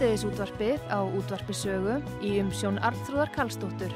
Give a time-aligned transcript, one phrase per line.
[0.00, 3.92] Síðdeðis útvarpið á útvarpisögu í umsjón Arnþróðar Karlsdóttur.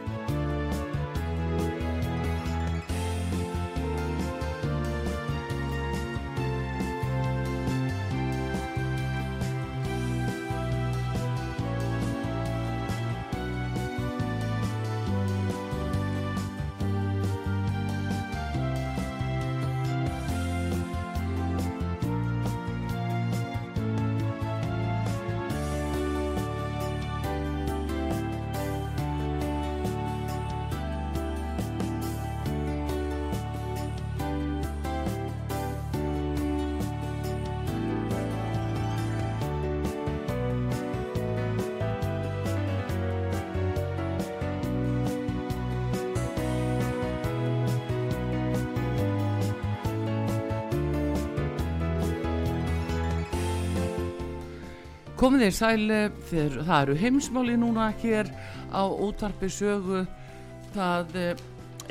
[55.15, 58.27] Komið þér sæli þegar það eru heimsmáli núna hér
[58.75, 60.01] á útvarpi sögu.
[60.75, 61.43] Það eh,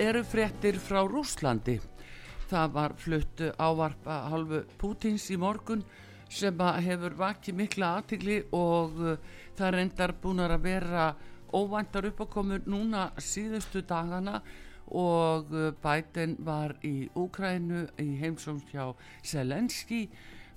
[0.10, 1.78] eru fréttir frá Rúslandi.
[2.52, 5.86] Það var flutt ávarpa halvu Pútins í morgun
[6.28, 9.18] sem hefur vakið mikla aðtigli og eh,
[9.56, 11.08] það endar búin að vera
[11.56, 14.42] óvæntar uppákomur núna síðustu dagana
[14.92, 18.92] og eh, Biden var í Úkrænu í heimsóms hjá
[19.24, 20.10] Selenski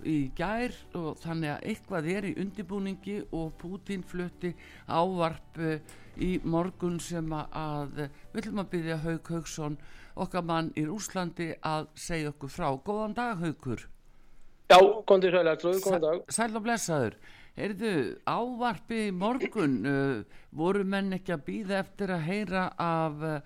[0.05, 4.53] í gær og þannig að eitthvað er í undibúningi og Pútín flutti
[4.87, 5.81] ávarp eh,
[6.21, 9.79] í morgun sem að við ætlum að byggja Haug Haugsson
[10.17, 12.69] okkar mann í Úslandi að segja okkur frá.
[12.85, 13.85] Góðan dag Haugur.
[14.67, 16.23] Já, kontur sælægt, góðan dag.
[16.33, 17.19] Sæl og blessaður.
[17.57, 17.93] Erðu
[18.29, 23.39] ávarpi í morgun, uh, voru menn ekki að býða eftir að heyra af uh,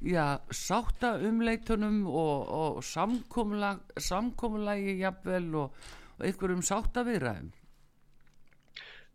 [0.00, 5.88] já, sátta umleitunum og, og samkómulagi samkómula jafnvel og,
[6.18, 7.50] og einhverjum sátta viðræðum?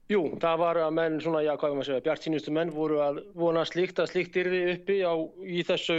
[0.06, 3.00] Jú, það var að menn svona, já, hvað er maður að segja, bjartínustu menn voru
[3.02, 5.98] að vona slíkt að slíkt yrði uppi á, í þessu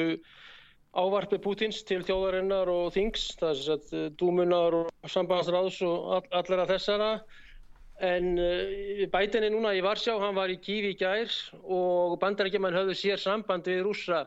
[0.97, 6.23] ávarpi Pútins til þjóðarinnar og þings, það er þess að dúmunar og sambandsráðs og all,
[6.39, 7.11] allra þessara
[8.07, 11.33] en uh, bætinni núna í Varsjá, hann var í Kífi í gær
[11.65, 14.23] og bandarækjumann höfðu sér samband við rúsa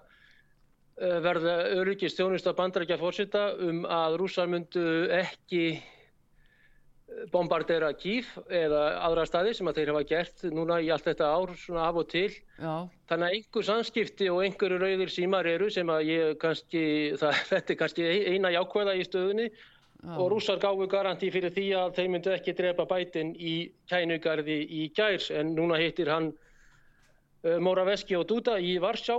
[0.99, 4.83] verða öryggist þjónust að bandarækja fórsita um að rúsar myndu
[5.15, 5.63] ekki
[7.31, 11.53] bombardera Kíf eða aðra staði sem að þeir hafa gert núna í allt þetta ár
[11.59, 12.87] svona af og til Já.
[13.09, 16.83] þannig að einhver samskipti og einhverju rauðir símar eru sem að ég kannski
[17.21, 20.13] það, þetta er kannski eina jákvæða í stöðunni Já.
[20.15, 23.55] og rússar gáðu garanti fyrir því að þeir myndu ekki drepa bætin í
[23.91, 29.17] kænugarði í gærs en núna heitir hann uh, Moraveski og Duda í Varsjá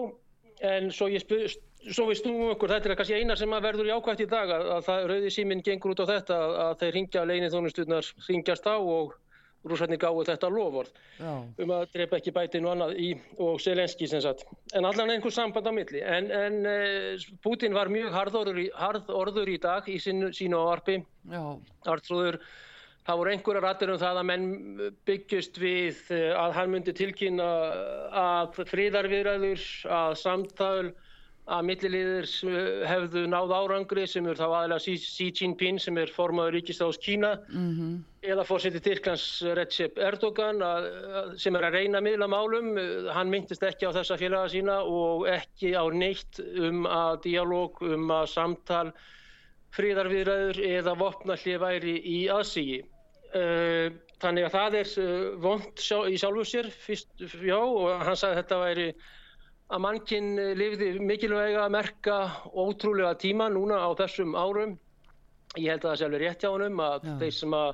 [0.64, 4.20] en svo ég spust Svo við snúum okkur, þetta er kannski eina sem verður jákvæmt
[4.20, 7.54] í dag að, að rauði síminn gengur út á þetta að, að þeir ringja leinið
[7.56, 9.14] þónusturnar ringjast á og
[9.68, 10.48] rúsarnir gáðu þetta
[11.20, 11.32] Já.
[11.60, 14.46] um að drepa ekki bætinu annað í og Selenski sem sagt.
[14.76, 16.00] En allan einhver samband á milli.
[16.00, 20.96] En, en uh, Putin var mjög harðorður í, harðorður í dag í sínu, sínu áarpi.
[21.84, 22.40] Artrúður,
[23.04, 24.48] það voru einhverja rættir um það að menn
[25.08, 26.00] byggjast við
[26.36, 27.52] að hann myndi tilkynna
[28.24, 30.92] að fríðarviðræður, að samtal
[31.50, 32.28] að milliliðir
[32.86, 37.70] hefðu náð árangri sem er þá aðlega Xi Jinping sem er formaður ríkistáðs Kína mm
[37.78, 37.96] -hmm.
[38.32, 39.26] eða fórsetið Tyrklands
[39.58, 40.88] Recep Erdogan að,
[41.42, 42.70] sem er að reyna miðla málum.
[43.10, 48.10] Hann myndist ekki á þessa félaga sína og ekki á neitt um að dialóg, um
[48.10, 48.92] að samtal,
[49.74, 52.82] fríðarviðræður eða vopnallið væri í aðsígi.
[54.20, 54.88] Þannig að það er
[55.38, 57.10] vond í sjálfu sér fyrst,
[57.42, 58.94] já, og hann sagði að þetta væri
[59.70, 62.18] að mannkinn lifði mikilvæga að merka
[62.50, 64.76] ótrúlega tíma núna á þessum árum.
[65.58, 67.12] Ég held að það sé alveg rétt hjá honum að Já.
[67.22, 67.70] þeir sem að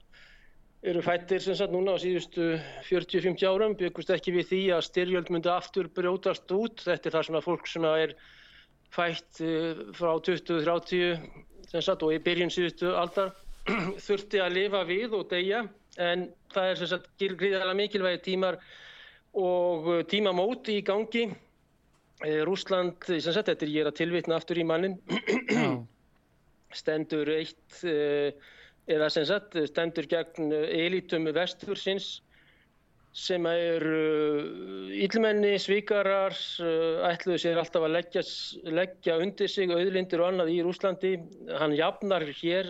[0.87, 2.49] eru fættir sem sagt núna á síðustu
[2.89, 6.85] 40-50 árum byggust ekki við því að styrjöld myndi aftur brjótast út.
[6.85, 8.15] Þetta er það sem að fólk sem að er
[8.97, 9.43] fætt
[9.97, 11.27] frá 20-30
[11.73, 13.33] sem sagt og í byrjun síðustu aldar
[14.07, 15.65] þurfti að lifa við og deyja
[15.97, 18.61] en það er sem sagt gríðarlega mikilvægi tímar
[19.37, 21.27] og tímamót í gangi
[22.49, 24.95] Rúsland, sem sagt, þetta er ég að tilvitna aftur í mannin
[26.81, 28.31] stendur eitt uh,
[28.89, 32.21] eða sem sagt stendur gegn elitum vestursins
[33.17, 36.37] sem eru ílmenni, svíkarar,
[37.09, 38.23] ætluðu sér alltaf að leggja,
[38.77, 41.15] leggja undir sig auðlindir og annað í Rúslandi.
[41.57, 42.69] Hann jafnar hér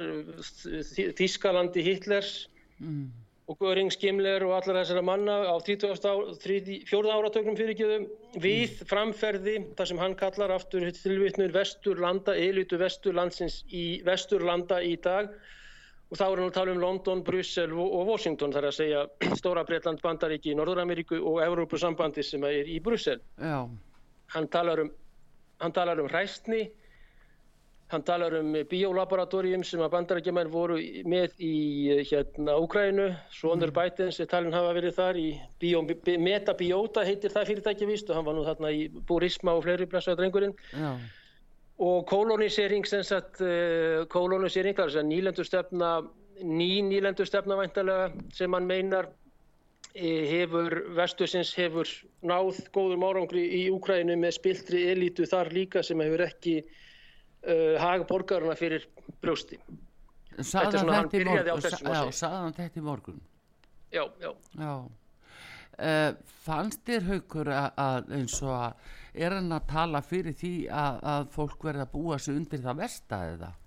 [1.18, 2.46] Þískalandi Hitlers
[2.78, 3.08] mm.
[3.46, 6.86] Og Göring Skimler og allar þessara manna á 34.
[6.90, 8.06] áratögnum fyrirgjöðum
[8.42, 15.30] við framferði þar sem hann kallar aftur tilvittnur Vesturlanda, elitu Vesturlandsins í Vesturlanda í dag
[16.10, 19.04] og þá er hann að tala um London, Brussel og Washington þar að segja
[19.40, 23.22] Stóra Breitland, Bandaríki, Norður-Ameríku og Evrópusambandi sem er í Brussel.
[23.38, 23.62] Já.
[24.34, 24.90] Hann talar um,
[25.62, 26.66] hann talar um hræstni,
[27.92, 31.52] hann talar um biolaboratorium sem að bandarækjumær voru með í
[32.10, 33.76] hérna Úkrænu, Svonur mm.
[33.76, 35.28] Bætens er talin hafa verið þar í
[35.62, 35.84] bio,
[36.18, 40.22] Metabiota heitir það fyrirtæki vist og hann var nú þarna í Burisma og fleiri blessaða
[40.22, 40.56] drengurinn.
[40.74, 40.96] Já
[41.76, 45.90] og kolonisering sem sagt uh, kolonisering, það er þess að nýlendustefna
[46.44, 49.08] ný nýlendustefna væntalega sem hann meinar
[49.94, 51.88] e, hefur, vestusins hefur
[52.26, 56.58] náð góður márangri í Úkræninu með spiltri elitu þar líka sem hefur ekki
[57.46, 58.86] uh, haga borgarna fyrir
[59.22, 59.58] brjósti.
[60.36, 61.32] Þetta í morgun?
[61.86, 63.20] Já, saðan þetta í morgun?
[63.94, 64.72] Já, já, já.
[65.76, 66.12] Uh,
[66.46, 71.30] Fannst þér haugur að eins og að er hann að tala fyrir því að, að
[71.34, 73.62] fólk verða að búa sig undir það verstaðið það?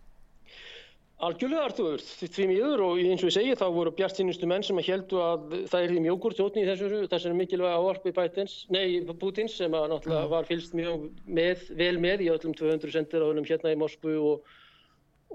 [1.19, 4.87] Algjörlega Artur, því miður og eins og ég segi þá voru bjartinustu menn sem að
[4.87, 9.57] heldu að það er því mjókur tótni í þessu, þessari mikilvæga áarpi bætins, nei, Pútins
[9.59, 13.73] sem að náttúrulega var fylst mjög með, vel með í öllum 200 sendir áðunum hérna
[13.75, 14.53] í Moskvu og,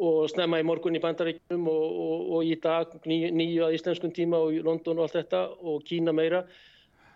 [0.09, 4.41] og snemma í morgun í Bandaríkjum og, og, og í dag nýju að íslenskum tíma
[4.41, 6.47] og í London og allt þetta og Kína meira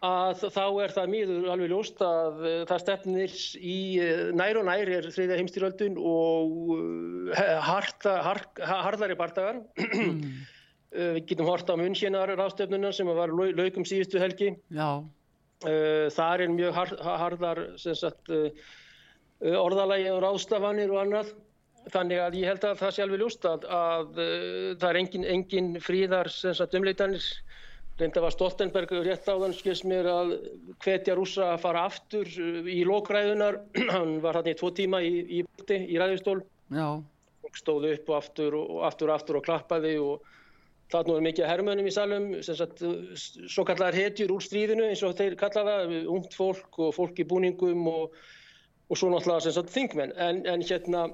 [0.04, 4.68] að þá er það mýður alveg ljóst að eh, það stefnir í eh, nær og
[4.68, 9.62] nær er þriðja heimstýröldun og eh, harta, har, harðari bardagar.
[9.78, 10.22] Mm.
[10.88, 14.54] Við getum hort á munnkjennar ráðstöfnuna sem var laukum síðustu helgi.
[14.72, 15.04] Já.
[15.60, 18.30] Það er mjög har, harðar sagt,
[19.44, 21.34] orðalagi og ráðstafanir og annað.
[21.92, 24.08] Þannig að ég held að það sé alveg ljóst að, að
[24.80, 26.32] það er engin, engin fríðar
[26.80, 27.28] umleitanir
[27.98, 30.32] Reynda var Stoltenberg rétt áðan skils mér að
[30.84, 33.58] hvetja rúsa að fara aftur uh, í lókræðunar.
[33.94, 36.40] Hann var hann í tvo tíma í, í, í ræðistól.
[36.74, 36.88] Já.
[37.58, 40.26] Stóði upp og aftur og aftur og aftur og klappaði og
[40.92, 42.26] það nú er mikið hermönum í salum.
[42.44, 42.84] Sagt,
[43.18, 45.80] svo kallar hetjur úr stríðinu eins og þeir kallaða,
[46.12, 48.14] ungt fólk og fólk í búningum og,
[48.88, 50.14] og svo náttúrulega þingmenn.
[50.22, 51.08] En, en hérna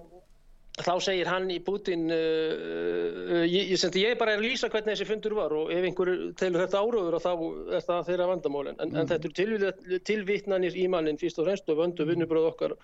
[0.83, 4.95] þá segir hann í Putin uh, uh, ég, ég, ég er bara að lýsa hvernig
[4.95, 7.31] þessi fundur var og ef einhver telur þetta áraður þá
[7.79, 8.81] er það þeirra vandamálin.
[8.81, 8.99] En, mm.
[9.03, 12.75] en þetta eru tilvittnanir í mannin fyrst og fremst og vöndu vinnubröð okkar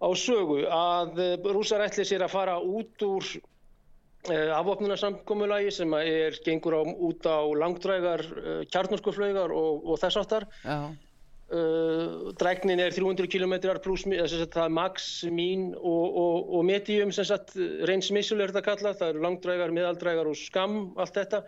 [0.00, 6.40] á sögu að uh, rúsar ætli sér að fara út úr uh, afvopnunarsamkommulagi sem er
[6.48, 10.96] gengur á, út á langdrægar uh, kjarnorskuflögar og, og þess aftar Já
[11.46, 17.12] Uh, dregnin er 300 km pluss, það er max, mín og, og, og medium
[17.86, 21.44] reyns missul er þetta kallað, það eru langdrægar, meðaldrægar og skam, allt þetta.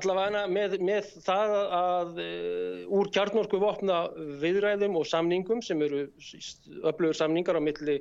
[0.00, 1.52] Allavega með, með það
[1.82, 4.06] að uh, úr kjarnorku vopna
[4.40, 6.06] viðræðum og samningum sem eru
[6.80, 7.98] öflugur samningar á milli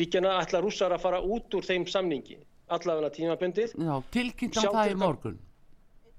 [0.00, 2.40] ríkjana, ætla rússar að fara út úr þeim samningi,
[2.72, 3.76] allavega tímabundið.
[3.76, 5.36] Já, tilkynnt á það í morgun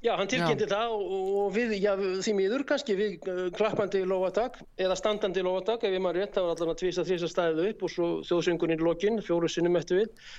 [0.07, 1.91] Já, hann tilkynnti það og, við, já,
[2.23, 6.45] því miður kannski við uh, klappandi lofatak eða standandi lofatak ef ég maður rétt, það
[6.45, 10.03] var allavega tvís að þrýsa stæðið upp og svo þjóðsöngunni í lokin, fjóru sinnum eftir
[10.03, 10.29] við.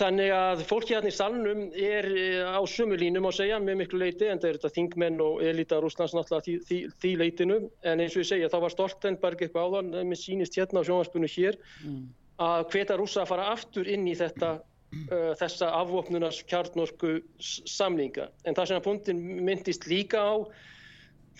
[0.00, 4.00] Þannig að fólki hérna í salnum er uh, á sumu línum á segja með miklu
[4.00, 8.00] leiti en það er þetta þingmenn og elita Rúslands náttúrulega því, því, því leitinu en
[8.00, 11.60] eins og ég segja þá var Stoltenberg eitthvað áðan með sínist hérna á sjónvarspunni hér
[11.84, 12.02] mm.
[12.48, 14.56] að hveta rúsa að fara aftur inn í þetta
[14.92, 18.28] uh, þessa afvopnunars kjarnorku samninga.
[18.44, 20.34] En það sem að punktin myndist líka á,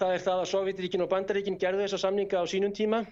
[0.00, 3.04] það er það að Sovjetiríkin og Bandaríkin gerðu þessa samninga á sínum tíma.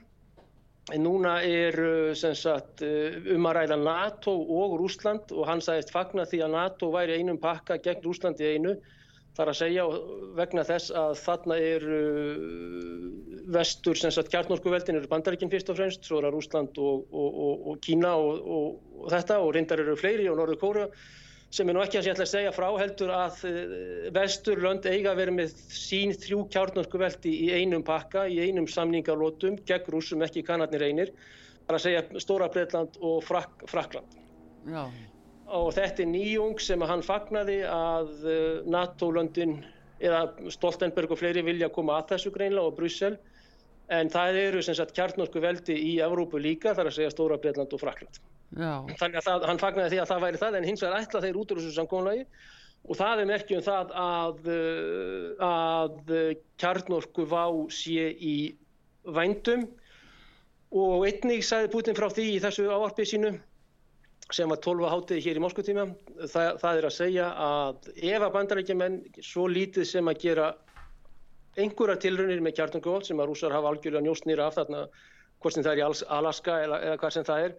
[0.95, 5.92] En núna er uh, sagt, uh, um að ræða NATO og Rúsland og hann sagðist
[5.92, 8.78] fagna því að NATO væri einum pakka gegn Rúslandi einu
[9.37, 9.85] þar að segja
[10.38, 12.40] vegna þess að þarna er uh,
[13.54, 17.38] vestur, sem sagt kjartnorskuveldin eru bandaríkinn fyrst og fremst, svo er það Rúsland og, og,
[17.47, 20.87] og, og Kína og þetta og reyndar eru fleiri og Norður Kóru
[21.54, 23.76] sem er nú ekki að að segja frá heldur að uh,
[24.16, 30.25] vesturlönd eiga vera með sín þrjú kjartnorskuveldi í einum pakka, í einum samningarlótum gegn rúsum,
[30.26, 31.14] ekki kannarnir einir,
[31.66, 34.18] þar að segja Stóra Breitland og Frak Frakland.
[34.68, 34.85] Já
[35.48, 39.58] og þetta er nýjung sem hann fagnaði að eh, NATO-löndin
[39.98, 43.16] eða Stoltenberg og fleiri vilja koma að þessu greinlega og Brussel
[43.94, 47.72] en það eru sem sagt kjartnorsku veldi í Evrópu líka þar að segja Stóra Breitland
[47.72, 48.20] og Frakland.
[48.56, 48.84] Já.
[48.96, 51.40] þannig að það, hann fagnaði því að það væri það en hins vegar ætla þeir
[51.40, 52.22] út úr þessu samkónulagi
[52.88, 56.14] og það er merkjum það að, uh, að
[56.62, 58.36] kjarnorku vá sé í
[59.04, 59.66] vændum
[60.72, 63.34] og einnig sagði Putin frá því í þessu áarpið sínu
[64.35, 65.85] sem var 12 hátið hér í Moskvutíma
[66.28, 70.49] það, það er að segja að ef að bandarækjumenn svo lítið sem að gera
[71.58, 74.85] einhverjar tilrunir með kjartungóð sem að rúsar hafa algjörlega njóstnýra af þarna
[75.38, 77.56] hvort sem það er í Alaska eða, eða hvað sem það er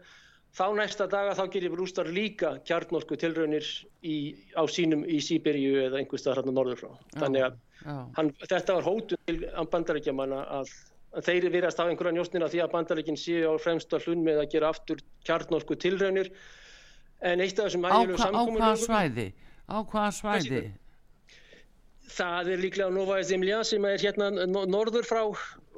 [0.55, 3.65] þá næsta daga þá gerir rústar líka kjartnorku tilrunir
[4.01, 4.17] í,
[4.57, 6.93] á sínum í Sýberíu eða einhver stað hérna norður frá.
[7.17, 7.59] Þannig að
[8.17, 9.37] hann, þetta var hótun til
[9.73, 10.71] bandarækjamanna að,
[11.17, 14.55] að þeir virast á einhverja njóstnýra því að bandarækin séu á fremsta hlun með að
[14.55, 16.33] gera aftur kjartnorku tilrunir
[17.21, 19.27] en eitt af þessum ægilegu samkominum á hvaða svæði?
[19.69, 20.61] á hvaða svæði?
[22.09, 25.23] Það er líklega Nova Zemlja sem er hérna norður frá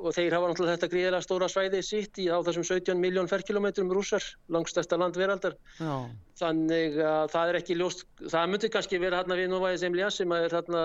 [0.01, 3.91] og þeir hafa náttúrulega þetta gríðilega stóra svæði sitt í á þessum 17 miljón ferkilometrum
[3.93, 5.55] rúsar, langstæsta land veraldar.
[5.77, 5.93] Já.
[6.41, 8.03] Þannig að það er ekki ljóst,
[8.33, 10.81] það myndir kannski vera hérna við Nova Zemlja sem er hérna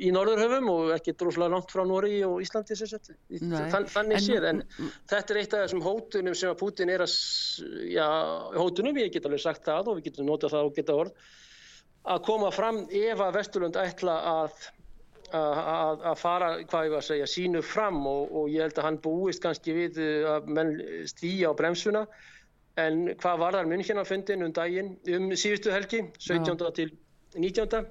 [0.00, 4.62] í norðurhöfum og ekki droslega langt frá Nóri og Íslandi Þann, þannig séð, en
[5.10, 7.18] þetta er eitt af þessum hótunum sem að Putin er að,
[7.90, 8.06] já,
[8.56, 11.30] hótunum, ég get alveg sagt það og við getum notað það og geta orð
[12.08, 14.68] að koma fram ef að Vesturlund ætla að,
[15.36, 18.86] að, að fara, hvað ég var að segja, sínu fram og, og ég held að
[18.88, 20.74] hann búist kannski við að menn
[21.10, 22.04] stýja á bremsuna
[22.80, 26.58] en hvað var þar munn fundin um daginn, um síðustu helgi, 17.
[26.60, 26.70] Já.
[26.76, 26.92] til
[27.36, 27.86] 19.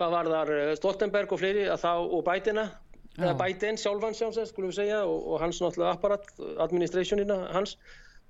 [0.00, 2.70] Hvað var þar eh, Stoltenberg og fleiri þá, og Bætina,
[3.18, 6.30] eða Bætin sjálfan sjálfsagt, skulum við segja, og, og hans náttúrulega apparat,
[6.64, 7.76] administrationina hans,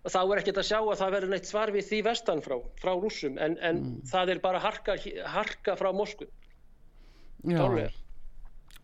[0.08, 2.94] þá er ekkert að sjá að það verður neitt svar við því vestan frá, frá
[2.96, 3.96] rúsum en, en mm.
[4.10, 4.96] það er bara harka,
[5.28, 6.30] harka frá Moskvu
[7.44, 7.90] já.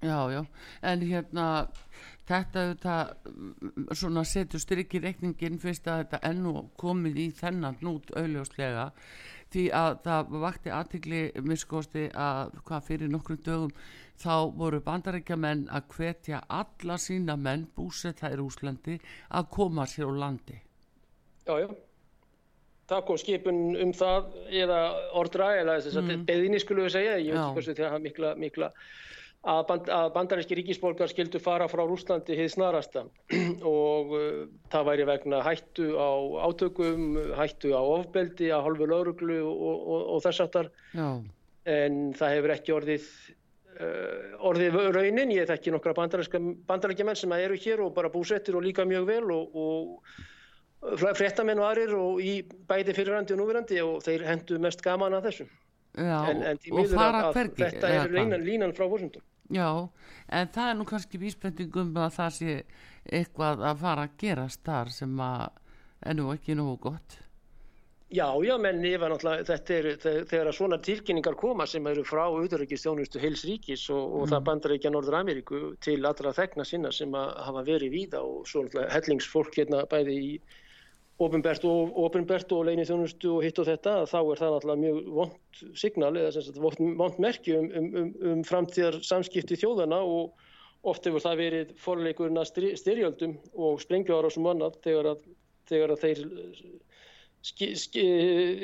[0.03, 0.43] já, já
[0.83, 1.47] en hérna
[2.27, 8.91] þetta, þetta svona setur styrkir reikningin fyrst að þetta ennu komið í þennan nút auðljóslega
[9.55, 13.75] því að það vakti aðtikli miskosti að hvað fyrir nokkrum dögum
[14.19, 18.99] þá voru bandarækja menn að hvetja alla sína menn búsetta í Úslandi
[19.31, 20.63] að koma sér á landi
[21.47, 21.86] Já, já.
[22.87, 24.31] Það kom skipun um það
[24.63, 24.81] eða
[25.19, 26.25] ordra eða mm.
[26.29, 28.71] beðinni skulum við segja, ég veit ekki hversu því að það mikla, mikla
[29.47, 33.05] að, band, að bandarinski ríkisborgar skildu fara frá Rúslandi hið snarasta.
[33.77, 36.11] Og uh, það væri vegna hættu á
[36.49, 40.71] átökum, hættu á ofbeldi, á halvu lauruglu og, og, og þess aftar
[41.67, 43.11] en það hefur ekki orðið
[43.81, 48.67] uh, orðið raunin, ég þekki nokkra bandarækja menn sem eru hér og bara búsettir og
[48.67, 50.19] líka mjög vel og, og
[50.97, 52.35] fréttamenn og aðrir og í
[52.69, 55.49] bæði fyrirrandi og núverandi og þeir hendu mest gaman að þessu.
[55.97, 59.89] Já, en, en og fara að, hvergi þetta er línan, línan frá vorsundum Já,
[60.29, 62.57] en það er nú kannski vísbendingum að það sé
[63.07, 65.47] eitthvað að fara að gerast þar sem að
[66.03, 67.17] er nú ekki nógu gott.
[68.11, 69.87] Já, já, menn þetta er
[70.31, 74.31] þegar svona tilkynningar koma sem eru frá auðvitaðrikistjónustu heils ríkis og, og mm.
[74.35, 78.23] það bandar ekki að Norður Ameríku til allra þegna sinna sem að hafa verið víða
[78.23, 80.31] og svo hellingsfólk hérna bæði í
[81.23, 85.63] ofinbert og, og leinið þjónustu og hitt og þetta þá er það náttúrulega mjög vond
[85.81, 90.37] signal eða vond merki um, um, um, um framtíðar samskipti þjóðana og
[90.87, 92.51] oft hefur það verið forleikurinn að
[92.83, 95.25] styrjöldum og sprengjuára sem annað þegar að,
[95.71, 96.23] þegar að þeir
[97.47, 98.07] ski, ski,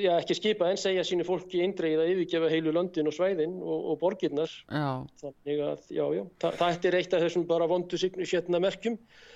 [0.04, 3.92] já, ekki skipa en segja sínu fólki eindreið að yfirgefa heilu löndin og svæðin og,
[3.94, 8.60] og borginnar þannig að já, já, það, það er eitt af þessum bara vondu signusjetna
[8.60, 9.00] merkjum.
[9.00, 9.30] og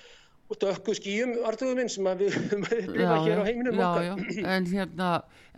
[0.55, 2.37] dökku skýjum artuðum minn sem við
[2.95, 4.13] lifa hér á heiminum já, já.
[4.47, 5.09] en hérna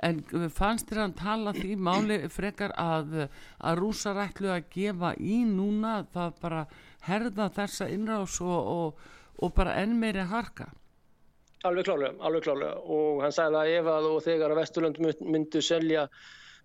[0.02, 3.30] en fannst þér að tala því máli frekar að,
[3.60, 6.66] að rúsar ætlu að gefa í núna það bara
[7.06, 10.72] herða þessa innrás og, og, og bara enn meiri harka?
[11.68, 15.62] Alveg klálega, alveg klálega og hann sagði að ef að og þegar að Vesturlund myndu
[15.62, 16.08] selja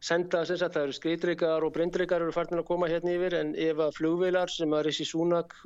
[0.04, 3.54] senda þess að það eru skriðdryggar og brindryggar eru farin að koma hérna yfir en
[3.58, 5.56] ef að flugveilar sem að Rissi Súnak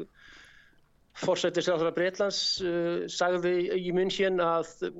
[1.19, 4.91] Forsættisráðara Breitlands uh, sagði í hérna að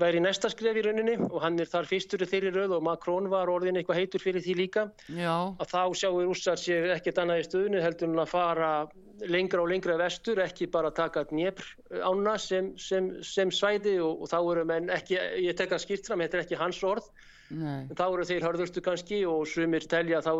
[0.00, 3.28] væri næsta skref í rauninni og hann er þar fyrstur í þeirri rauð og Macron
[3.32, 4.86] var orðin eitthvað heitur fyrir því líka.
[5.12, 5.52] Já.
[5.60, 8.70] að þá sjáu rússar sér ekkert annað í stöðinu heldur en að fara
[9.28, 11.68] lengra og lengra vestur, ekki bara taka Dnepr
[12.04, 16.08] ána sem, sem, sem svæði og, og þá eru menn ekki, ég tek að skýrt
[16.08, 17.08] fram, þetta er ekki hans orð.
[17.46, 20.32] Þá eru þeir hörðustu kannski og sumir telja þá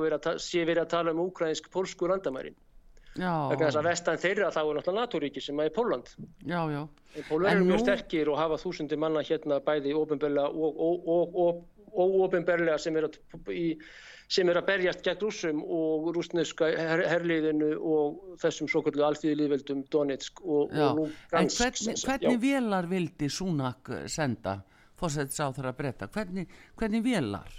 [0.43, 2.57] sé verið að tala um ukrainsk-polsku landamærin
[3.18, 6.12] vegna þess að vestan þeirra þá er náttúrulega NATO-ríki sem er Póland
[7.28, 7.78] Póland mjög nú...
[7.82, 11.64] sterkir og hafa þúsundi manna hérna bæði ofinberlega og
[11.96, 13.08] óofinberlega sem er
[14.26, 19.85] sem er að berjast gegn rúsum og rúsneska her herliðinu og þessum svo kallu alþýðilíðveldum
[19.92, 21.37] Donetsk og, og Lugansk.
[21.38, 24.58] En hvernig, hvernig velar vildi Súnak senda
[24.99, 27.54] fórsættis á þeirra breyta hvernig, hvernig velar?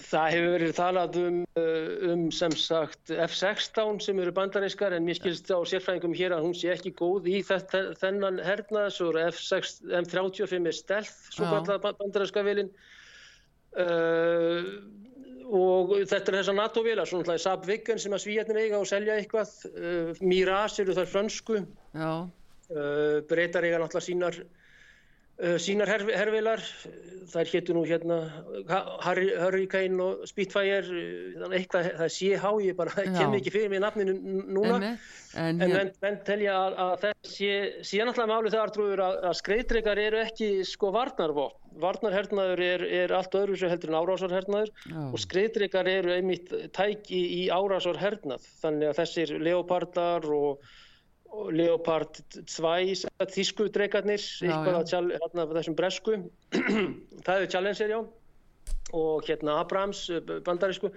[0.00, 5.18] Það hefur verið talað um, uh, um sem sagt F-16 sem eru bandarískar en mér
[5.18, 10.56] skilst á sérfræðingum hér að hún sé ekki góð í þetta, þennan hernaðs og F-35
[10.60, 12.72] er stelð svo kallað bandaríska vilin
[13.76, 14.62] uh,
[15.50, 19.16] og þetta er þessar NATO-vilar svona hlæði Saab Viggen sem að svíjarnir eiga og selja
[19.18, 19.52] eitthvað.
[19.72, 22.26] Uh, Mirage eru þar fransku uh,
[23.28, 24.40] breytar eiga náttúrulega sínar
[25.62, 26.60] sínar her hervilar,
[27.30, 28.18] þær héttu nú hérna
[29.04, 34.16] Hurricane og Spitfire, uh, eitthvað, það er CH, ég bara kem ekki fyrir mig nafninu
[34.50, 34.92] núna,
[35.38, 37.54] en, en menn, menn telja að, að sé,
[37.86, 43.16] sé náttúrulega máli það artrúður að, að skreitreikar eru ekki sko varnarvopn, varnarhernaður er, er
[43.16, 44.74] allt öðru sem heldur en árásarhernaður
[45.06, 50.70] og skreitreikar eru einmitt tæki í árásarhernað, þannig að þessir leopardar og
[51.54, 54.80] Leopard 2 þísku dreikarnir eitthvað
[55.44, 56.18] af þessum bresku.
[57.26, 57.98] Það er Challenger já.
[58.96, 60.90] Og hérna Abrams eh, bandarísku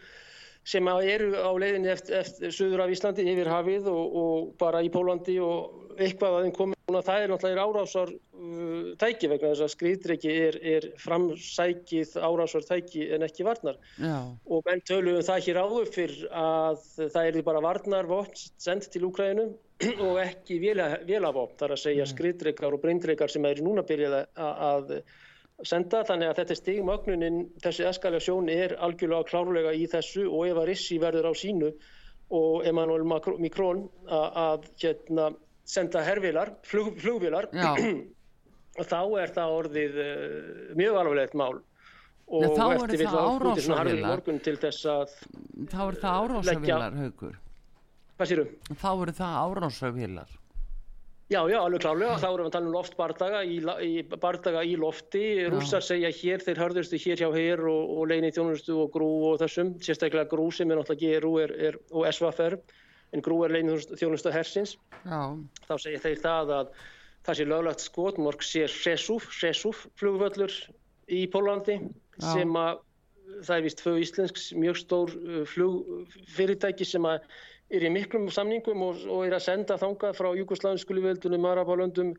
[0.65, 4.89] sem eru á leiðinni eftir, eftir söður af Íslandi yfir hafið og, og bara í
[4.93, 9.71] Pólandi og eitthvað að þeim núna það er náttúrulega árásar uh, tæki vegna þess að
[9.73, 13.77] skriðdreki er, er framsækið árásar tæki en ekki varnar.
[13.97, 14.17] Já.
[14.45, 19.05] og menn tölu um það hér áður fyrr að það er bara varnarvopn sendt til
[19.07, 19.53] Úkrænum
[20.07, 24.97] og ekki vélavopn þar að segja skriðdrekar og breyndrekar sem er núna byrjað að
[25.63, 26.03] senda.
[26.03, 30.99] Þannig að þetta stigmögnunin þessi eskalasjón er algjörlega klárlega í þessu og ef að rissi
[30.99, 31.73] verður á sínu
[32.33, 35.31] og Emmanuel Macron að hérna,
[35.63, 37.49] senda hervilar, flug, flugvilar
[38.79, 41.55] og þá er það orðið uh, mjög alvarlegt mál
[42.33, 45.17] og Nei, eftir við þá út í svona harfið morgun til þess að
[45.73, 47.35] þá er það árásavilar haugur
[48.13, 48.55] hvað sérum?
[48.79, 50.39] þá eru það árásavilar
[51.31, 52.17] Já, já, alveg klálega.
[52.19, 53.55] Þá erum við að tala um loftbardaga í,
[53.87, 53.91] í,
[54.21, 55.23] bardaga í lofti.
[55.49, 59.39] Rússar segja hér, þeir hörðustu hér hjá hér og, og leginni þjónustu og grú og
[59.41, 59.71] þessum.
[59.81, 62.57] Sérstaklega grú sem er náttúrulega GRU er, er, og SVFR,
[63.13, 64.77] en grú er leginni þjónustu hersins.
[65.05, 65.21] Já.
[65.67, 66.73] Þá segja þeir það að
[67.23, 70.55] það sé löglegt skotmorg sé Resúf, flugvöllur
[71.07, 72.33] í Pólandi já.
[72.33, 72.81] sem að
[73.43, 77.25] það er vist tvö íslensks mjög stór uh, flugfyrirtæki sem að
[77.73, 82.11] er í miklum samningum og, og er að senda þangað frá Júkoslavinsku lífveldunum, Arabálöndum,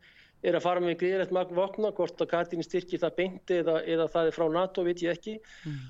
[0.44, 4.08] er að fara með gríðrætt magn vopna, hvort að Katín styrki það beinti eða, eða
[4.12, 5.36] það er frá NATO, veit ég ekki.
[5.68, 5.84] Mm.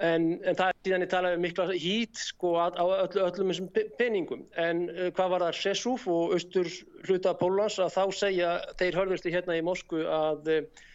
[0.00, 3.66] En, en það er síðan ég talaði um mikla hít sko á öllu, öllum þessum
[3.98, 4.46] peningum.
[4.56, 5.58] En uh, hvað var það?
[5.60, 6.70] Sessúf og austur
[7.08, 10.86] hluta Pólans að þá segja, þeir hörðustu hérna í Moskvu að uh,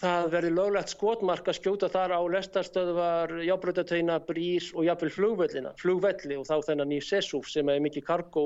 [0.00, 6.38] það verði löglegt skotmark að skjóta þar á lestarstöðvar, jábröðateina, brís og jáfnvel flugvellina, flugvelli
[6.38, 8.44] og þá þennan í Sessúf sem er mikið kargó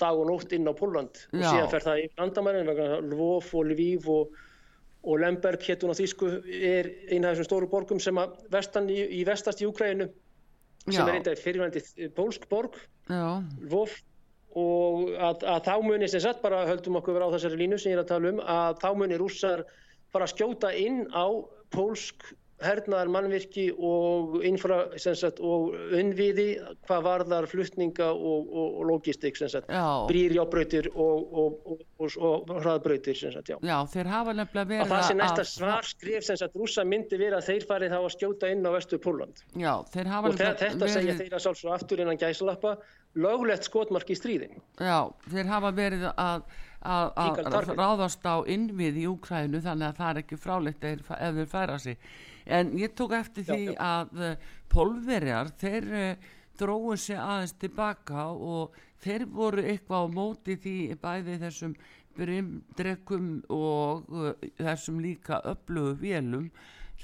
[0.00, 3.70] dag og nótt inn á Póland og síðan fer það í landamærin vegna Lvov og
[3.70, 4.36] Lviv og,
[5.04, 8.96] og Lemberg héttun á Þísku er eina af þessum stóru borgum sem að vestan í,
[9.20, 10.08] í vestast í Ukraínu
[10.88, 11.04] sem Já.
[11.04, 11.82] er einnig fyrirvændi
[12.16, 12.78] pólsk borg
[13.10, 13.92] Lvov
[14.54, 17.92] og að, að þá munir sem sagt bara höldum okkur vera á þessari línu sem
[17.92, 19.64] ég er að tala um að þá munir rússar
[20.14, 21.26] bara skjóta inn á
[21.74, 22.28] pólsk
[22.64, 26.48] hernaðar mannvirki og, og unnviði
[26.86, 29.38] hvað varðar flutninga og, og, og logistik
[30.10, 33.56] brýrjábröytir og hraðbröytir já.
[33.58, 37.48] já, þeir hafa nefnilega verið að það sé næsta svar skrif rúsa myndi verið að
[37.50, 40.94] þeir farið þá að skjóta inn á vestu Póland já, þeir hafa og þetta verið...
[40.98, 42.76] segja þeir að sálsum aftur innan gæslappa
[43.14, 45.00] löglegt skotmark í stríðin já,
[45.30, 46.46] þeir hafa verið að
[46.84, 51.78] að ráðast á innvið í Úkrænu þannig að það er ekki frálegt ef þeir færa
[51.80, 51.98] sig.
[52.44, 53.78] En ég tók eftir því já, já.
[53.88, 60.58] að uh, pólverjar þeir uh, dróðu sig aðeins tilbaka og þeir voru eitthvað á móti
[60.60, 61.74] því bæði þessum
[62.14, 66.50] brimdrekum og uh, þessum líka öflugu vélum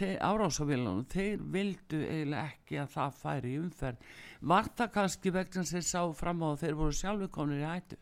[0.00, 4.06] árásavélunum, þeir vildu eiginlega ekki að það færi umferð.
[4.40, 7.98] Var það kannski vegna sem þeir sá fram á þeir voru sjálfukonir í ættu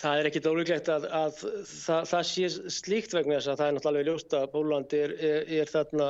[0.00, 1.34] Það er ekkit ólíklegt að, að
[1.68, 5.50] það, það sé slíkt vegna þess að það er náttúrulega ljóst að Pólandi er, er,
[5.60, 6.06] er þarna,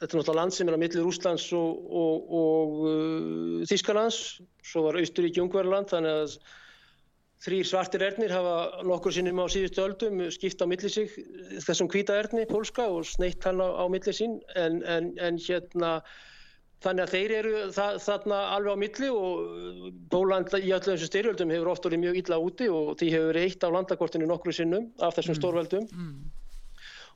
[0.00, 4.20] þetta er náttúrulega land sem er á millir Úslands og, og, og uh, Þískalands,
[4.66, 6.38] svo var Austurík Jungverðland þannig að
[7.46, 11.12] þrýr svartir erðnir hafa nokkur sinnum á síðustu öldum skipt á milli sig
[11.62, 14.40] þessum hvita erðni, pólska og sneitt hann á, á milli sín.
[14.58, 16.00] En, en, en hérna
[16.84, 21.52] Þannig að þeir eru það, þarna alveg á milli og Bóland í öllu þessu styrjöldum
[21.54, 24.90] hefur oft verið mjög illa úti og því hefur verið eitt af landakortinu nokkru sinnum
[25.00, 25.38] af þessum mm.
[25.40, 26.12] stórveldum mm.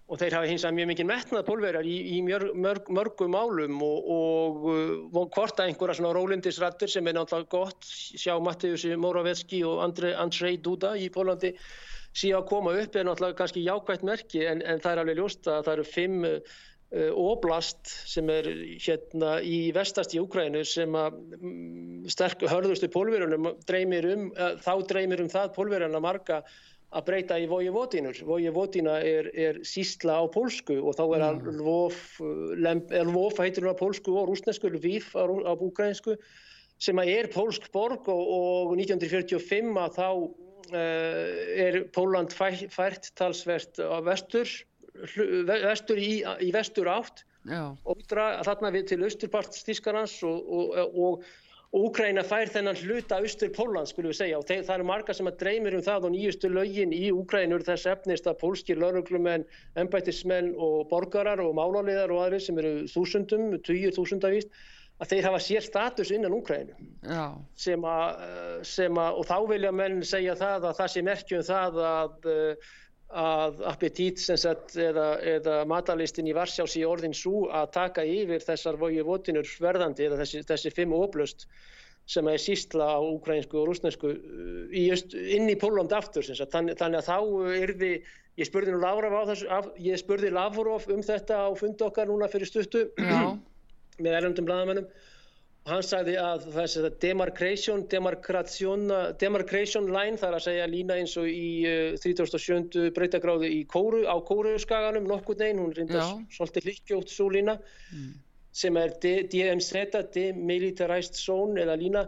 [0.08, 3.84] og þeir hafa hins vegar mjög mikið metnað pólverjar í, í mörg, mörg, mörgum málum
[3.84, 4.66] og, og,
[5.12, 10.56] og hvort að einhverja svona rólindisrættur sem er náttúrulega gott, sjá Mattiusi Moravetski og Andrei,
[10.64, 11.52] Duda í Pólandi
[12.16, 15.46] síðan að koma upp er náttúrulega kannski jákvægt merki en, en það er alveg ljóst
[15.46, 16.58] að það eru fimm uh,
[16.90, 18.48] oblast sem er
[18.82, 24.72] hérna í vestast í Úkrænu sem að um, sterk hörðustu pólverjunum dreymir um, uh, þá
[24.90, 26.40] dreymir um það pólverjana marga
[26.90, 28.18] að breyta í vojevodinur.
[28.26, 31.50] Vojevodina er, er sísla á pólsku og þá er mm.
[31.60, 31.98] Lvov,
[32.58, 36.16] Lvov heitir hún á pólsku og rúsnesku, Lviv á, á ukrainsku
[36.80, 41.30] sem er pólsk borg og, og 1945 að þá uh,
[41.68, 44.50] er Póland fæ, fært talsvert á vestur,
[45.50, 47.26] vestur í, í vestur átt.
[47.48, 47.72] Já.
[47.88, 51.22] og þarna við til austurpart Stískarans og, og, og
[51.70, 54.40] Úkræna fær þennan hluta austur Póland skulum við segja.
[54.40, 57.86] Og það eru marga sem að dreymir um það og nýjustu lögin í Úkrænur þess
[57.92, 59.46] efnist að pólskir lauruglumenn,
[59.78, 64.50] embætismenn og borgarar og málarleðar og aðri sem eru þúsundum, tugir þúsundavíst
[65.00, 66.74] að þeir hafa sér status innan Úkrænu
[67.56, 68.26] sem að,
[68.66, 72.30] sem að og þá vilja menn segja það að það sé merkjum það að
[73.10, 78.78] að appetít sagt, eða, eða matalistin í Varsjás í orðin svo að taka yfir þessar
[78.78, 81.46] voju votinur verðandi eða þessi, þessi fimm óblöst
[82.10, 84.86] sem er sístla á ukrainsku og rúsnesku uh, í,
[85.36, 87.18] inn í Póland aftur sagt, þannig, þannig að þá
[87.58, 91.48] er við ég spurði nú Lavrov á þessu af, ég spurði Lavrov um þetta á
[91.58, 92.86] fund okkar núna fyrir stuttu
[94.00, 94.86] með erlendum bladamennum
[95.70, 101.50] Hann sagði að þessi demarcation, demarcation line, það er að segja lína eins og í
[101.68, 102.88] uh, 37.
[102.96, 107.54] breytagráðu í kóru, á kóruskaganum nokkur neginn, hún reyndast svolítið líkjótt svo lína,
[107.94, 108.10] mm.
[108.62, 112.04] sem er DMZ, Demilitarized Zone eða lína,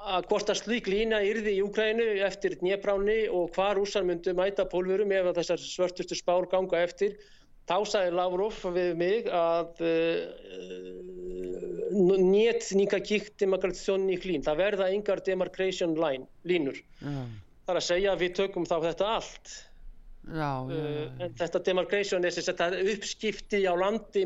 [0.00, 4.64] að hvort að slík lína yrði í Úkrænu eftir Dnjebráni og hvað rúsar myndu mæta
[4.70, 7.18] pólverum ef þessar svörtustu spár ganga eftir,
[7.70, 10.24] Þá sagði Lavrov við mig að eh,
[10.58, 10.90] eh,
[12.18, 14.42] nétt nikakíkt demokratsjónni klín.
[14.42, 16.80] Það verða yngar demarcation line, línur.
[16.98, 17.28] Mm.
[17.66, 19.52] Það er að segja að við tökum þá þetta allt.
[20.26, 21.04] Já, eh, já, já.
[21.22, 24.24] En þetta demarcation er þess að þetta er uppskipti á landi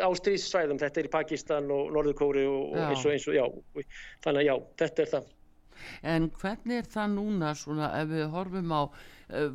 [0.00, 0.80] á stríðsvæðum.
[0.80, 3.44] Þetta er í Pakistan og Norðurkóri og eins og eins og já.
[4.24, 5.28] Þannig að já, þetta er það.
[6.16, 8.82] En hvernig er það núna svona ef við horfum á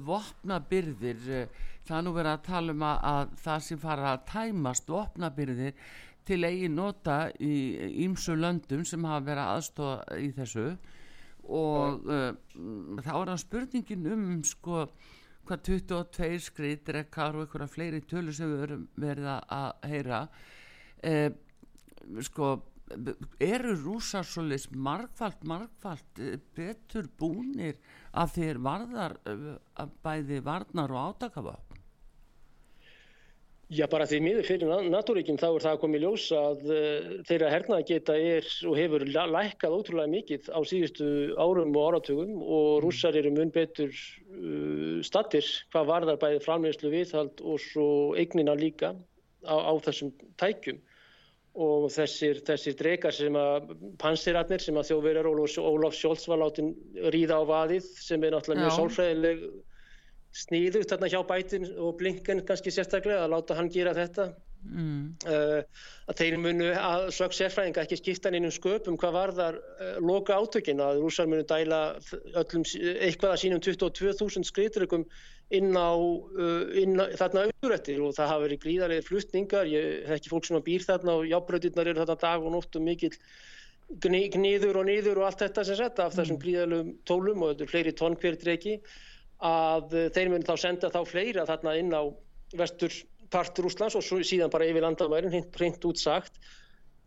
[0.08, 4.26] vopnabyrðir, uh, það er nú verið að tala um að, að það sem fara að
[4.32, 5.86] tæmast vopnabyrðir
[6.28, 7.56] til eigin nota í
[8.06, 10.68] ímsu löndum sem hafa verið aðstofa í þessu.
[11.52, 12.30] Og uh,
[13.02, 14.86] þá er það spurningin um sko
[15.48, 20.20] hvað 22 skriðir ekkar og einhverja fleiri tölur sem við verum verið að heyra.
[21.02, 21.32] Eh,
[22.22, 22.54] sko
[23.40, 27.78] eru rúsar svolítið margfald margfald eh, betur búnir
[28.12, 29.52] að þeir varðar eh,
[30.04, 31.58] bæði varnar og átakafa
[33.72, 37.12] Já, bara því miður fyrir natúríkinn þá er það að koma í ljós að uh,
[37.30, 41.08] þeirra hernaða geta er og hefur lækkað ótrúlega mikið á síðustu
[41.40, 42.82] árum og áratugum og mm.
[42.84, 47.88] rússar eru mun betur uh, stattir hvað varðar bæði framleyslu viðhald og svo
[48.20, 48.92] eignina líka
[49.48, 50.12] á, á þessum
[50.44, 50.84] tækjum
[51.60, 53.72] og þessir, þessir drekar sem að
[54.04, 56.70] pansiratnir sem að þjóðverjar Ólaf Sjólds var látin
[57.16, 59.44] ríða á vaðið sem er náttúrulega mjög sálfræðileg
[60.46, 64.30] sníðugt þarna hjá bætin og blinken kannski sérstaklega að láta hann gera þetta
[64.64, 65.04] mm.
[65.28, 65.60] uh,
[66.12, 70.00] að þeir munu að sög sérfræðinga ekki skipta inn um sköpum hvað var þar uh,
[70.04, 71.82] loka átökin að rúsar munu dæla
[72.42, 75.06] öllum, eitthvað að sínum 22.000 skriðtrökkum
[75.52, 80.20] inn á, uh, inn á þarna auðrættir og það hafa verið gríðarlega flutningar, ég hef
[80.20, 83.16] ekki fólk sem býr þarna og jábröðirnar eru þarna dag og nótt og mikill
[84.02, 86.44] gníður og nýður og allt þetta sem setta af þessum mm.
[86.46, 88.76] gríðarlegum tólum og þetta er fleiri dregi
[89.42, 92.04] að þeir mun þá senda þá fleira þarna inn á
[92.56, 92.94] vestur
[93.32, 96.40] part Rúslands og síðan bara yfir landamærin hreint útsagt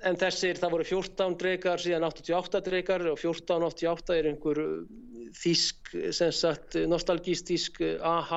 [0.05, 4.73] en þessir það voru 14 dreikar síðan 88 dreikar og 1488 er einhver eh,
[5.35, 8.33] þísk sagt, nostalgístísk AH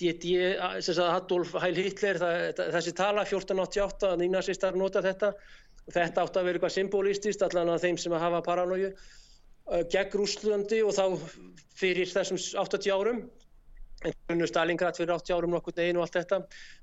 [0.00, 0.36] DD,
[0.80, 5.34] sem sagt Adolf Heil Hitler það, þessi tala 1488 að nýnasistar nota þetta.
[5.92, 8.92] Þetta átt að vera eitthvað symbolistist allan að þeim sem að hafa paranóju
[9.70, 11.04] Uh, gegn Rúslandi og þá
[11.78, 13.22] fyrir þessum 80 árum.
[14.02, 16.40] En Stalingrad fyrir 80 árum nokkur neginn og allt þetta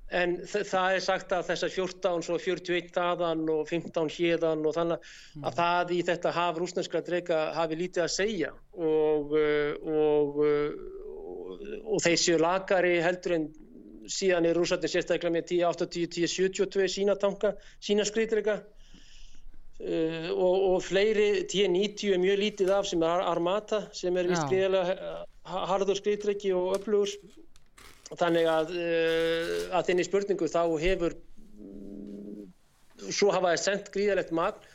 [0.09, 5.03] en það er sagt að þessar 14 svo 41 þaðan og 15 hérðan og þannig
[5.03, 5.45] mm.
[5.45, 11.69] að það í þetta haf rúsneskra dreika hafi lítið að segja og uh, og, og,
[11.93, 13.47] og þeir séu lagari heldur en
[14.09, 18.61] síðan er rúsarnir sérstaklega með 1080, 1072 sína tanka, sína skriðdreika
[19.79, 24.49] Uh, og, og fleiri T90 er mjög lítið af sem er Armata sem er vist
[24.51, 25.21] greiðilega
[25.69, 27.13] harður skriðtrekki og öflugur
[28.17, 28.73] þannig að,
[29.77, 31.15] að þinni spurningu þá hefur
[33.09, 34.65] svo hafa það sendt gríðalegt magn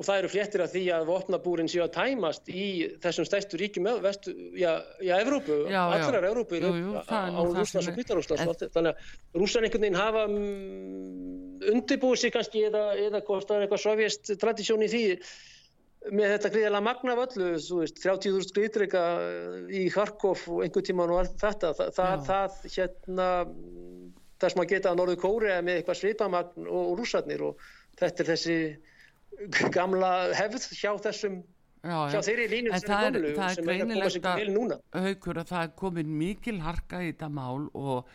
[0.00, 2.66] og það eru fléttir af því að vopnabúrin séu að tæmast í
[3.02, 4.70] þessum stæstu ríkjum vestu, já,
[5.04, 5.96] já, Evrópu, Já, já.
[5.98, 7.98] allrar Evrópu Jú, jú, á á sem
[8.32, 8.70] og þetta.
[8.78, 13.20] þannig að rússan einhvern veginn hafa mm, undirbúið sig kannski eða, eða
[13.60, 15.04] er eitthvað sovjest tradísjón í því
[16.08, 19.02] með þetta gríðalega magna af öllu, þú veist, 30.000 skriðdreika
[19.68, 23.28] í Kharkov og einhvern tíman og allt þetta, það, það, það hérna,
[24.40, 27.66] þess maður geta að Norður Kórea með eitthvað svipamagn og, og rússarnir og
[28.00, 28.58] þetta er þessi
[29.76, 31.38] gamla hefð hjá þessum
[31.84, 32.24] já, hjá já.
[32.30, 34.80] þeirri línu En sem það er gömlu sem er að koma sig að- vel núna
[34.96, 38.10] haukur að það er komin mikil harka í þetta mál og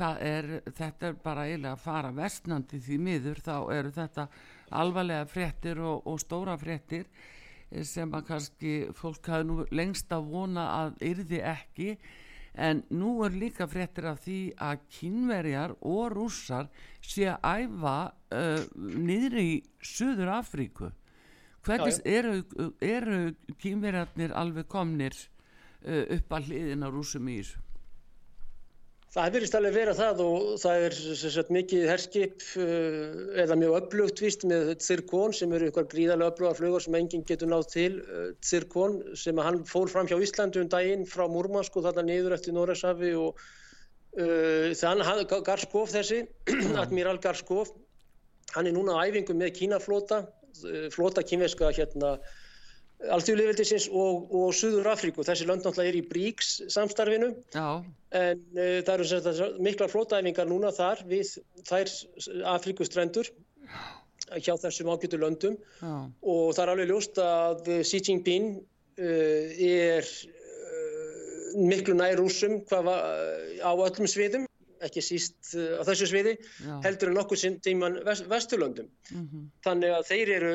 [0.00, 4.28] er, þetta er bara eiginlega að fara vestnandi því miður þá eru þetta
[4.70, 7.06] alvarlega fréttir og, og stóra fréttir
[7.70, 11.96] eh, sem að kannski fólk hafi nú lengst að vona að yrði ekki.
[12.54, 16.68] En nú er líka fréttir af því að kínverjar og rússar
[17.02, 17.96] sé að æfa
[18.30, 19.48] uh, niður í
[19.82, 20.92] Suður Afríku
[21.66, 22.36] hvernig eru,
[22.78, 23.18] eru
[23.58, 27.73] kínverjarnir alveg komnir uh, upp að hliðina rúsum í þessu
[29.14, 33.12] Það hefur vist alveg verið það og það er sagt, mikið herskip uh,
[33.44, 37.52] eða mjög öflugt víst með Zirkon sem eru ykkur gríðarlega öfluga flugur sem enginn getur
[37.52, 41.86] náð til uh, Zirkon sem hann fór fram hjá Íslandi um daginn frá Múrmansk og
[41.86, 46.24] þarna niður eftir Noregshafi og uh, þannig hann, Garskov þessi,
[46.82, 47.70] Admiral Garskov
[48.56, 50.24] hann er núna á æfingu með Kínaflota
[50.94, 52.16] flota kínveska hérna
[53.12, 55.24] alþjóðlifildisins og, og Suður Afríku.
[55.26, 57.32] Þessi lönd náttúrulega er í BRICS samstarfinu.
[57.54, 57.82] Já,
[58.14, 61.34] en uh, það eru sagt mikla flótaæfingar núna þar við
[61.68, 61.92] þær
[62.54, 63.30] Afríkustrendur
[64.38, 65.58] hjá þessum ágætu löndum.
[65.80, 73.06] Já, og það er alveg ljóst að Xi Jinping uh, er uh, miklu nær var,
[73.62, 74.48] á öllum sviðum
[74.84, 76.74] ekki síst á þessu sviði já.
[76.84, 78.90] heldur en nokkuð sinn tíman vest, vesturlöndum.
[79.12, 80.54] Mhm, þannig að þeir eru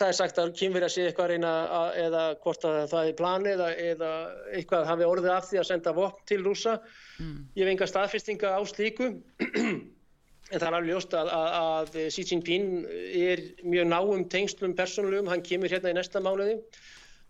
[0.00, 3.16] það er sagt að kynverja sé eitthvað að reyna að, eða hvort að það er
[3.20, 4.10] plani eða, eða
[4.58, 8.54] eitthvað hafi orðið af því að senda vopn til rúsa mm, ég hef enga staðfestinga
[8.56, 9.14] á slíku.
[10.50, 12.64] En það er alveg ljóst að, að, að Xi Jinping
[13.22, 16.56] er mjög náum tengslum persónulegum, hann kemur hérna í næsta mánuði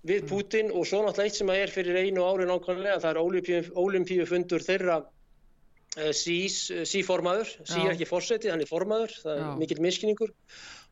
[0.08, 4.26] við Putin og svo náttúrulega eitt sem er fyrir einu ári nákvæmlega, það er olimpíu
[4.28, 7.84] fundur þeirra uh, Xís, Xi formaður, Xi Já.
[7.84, 9.50] er ekki fórseti, hann er formaður, það er Já.
[9.60, 10.32] mikill miskinningur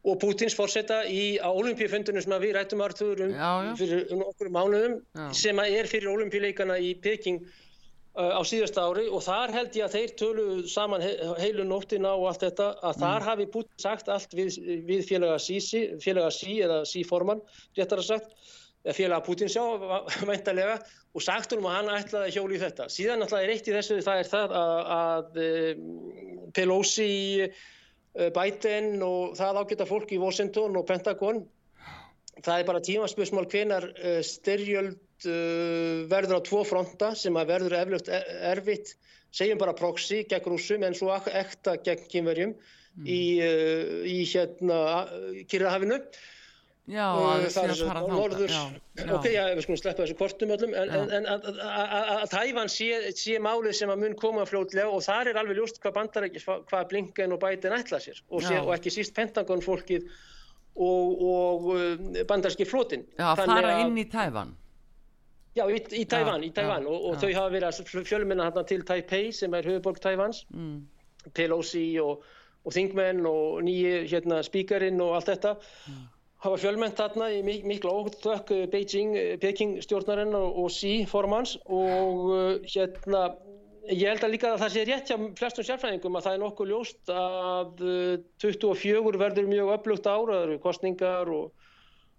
[0.07, 3.73] og Putins fórseta í, á olimpíufundunum sem við rættum Artur um, Já, já.
[3.81, 5.25] fyrir um okkur mánuðum Já.
[5.35, 9.97] sem er fyrir olimpíuleikana í Peking uh, á síðasta ári og þar held ég að
[9.97, 11.11] þeir tölu saman he
[11.43, 13.03] heilu nóttina og allt þetta að Mm.
[13.03, 15.59] þar hafi Putin sagt allt við, við félaga sí,
[16.03, 17.43] félaga sí eða sí formann,
[17.77, 18.55] réttar að sagt
[18.95, 19.65] félaga Putin sjá,
[20.31, 20.79] væntalega
[21.15, 23.99] og sagt honum að hann ætlaði að hjóla í þetta síðan er eitt í þessu,
[24.07, 27.11] það er það að, að um, Pelosi
[28.35, 31.44] Biden og það ágæta fólk í Washington og Pentagon.
[32.38, 37.78] Það er bara tímaspörsmál hvenar uh, styrjöld uh, verður á tvo fronta sem að verður
[37.81, 38.94] eflust erfitt.
[39.35, 42.54] Segjum bara proxy gegn rússum en svo ekta gegn kynverjum
[43.04, 44.81] í, uh, í hérna
[45.50, 46.00] Kyrrahafinu
[46.88, 48.55] já, að það er að svo fara norður,
[49.18, 52.33] ok, já, við skulum sleppa þessu kortum öllum, en, en, en að, að, að, að
[52.33, 55.96] Tævan sé, sé málið sem að mun koma fljótlega og þar er alveg ljóst hvað
[55.98, 60.09] bandar hvað Blinken og Biden ætla sér og, sé, og ekki síst Pentagon fólkið
[60.79, 63.05] og, og uh, bandarski flotin.
[63.18, 64.55] já, að fara inn í Tævan.
[65.59, 68.46] Já, í, í Tævan, Já, í Tævan já, og, og þau hafa verið að fjölminna
[68.46, 70.77] hérna til Taipei sem er höfuborg Tævans, mm,
[71.35, 72.22] Pelosi og,
[72.62, 75.57] og þingmenn og nýji hérna spíkarinn og allt þetta
[76.44, 81.57] hafa fjölmennt þarna í mik mikla óttök Beijing, eh, Peking stjórnarinn og, og Xi formans
[81.66, 83.24] og uh, hérna
[83.88, 86.70] ég held að líka að það sé rétt hjá flestum sérfræðingum að það er nokkuð
[86.72, 88.12] ljóst að uh,
[88.44, 91.51] 24 verður mjög öflugt ára, það eru kostningar og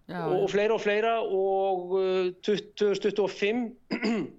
[0.09, 3.63] já, og, og fleira og fleira og uh, 2025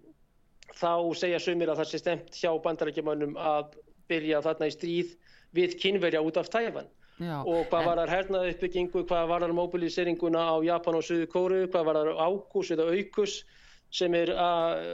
[0.80, 3.78] þá segja sumir að það sé stemt hjá bandarækjumannum að
[4.10, 5.16] byrja þarna í stríð
[5.56, 6.90] við kynverja út af Tæfan
[7.20, 11.04] já, og hvað en- var þar hernaði uppbyggingu, hvað var þar mobiliseringuna á Japan og
[11.06, 13.44] Suður Kóru, hvað var þar ákus eða aukus
[13.90, 14.30] sem er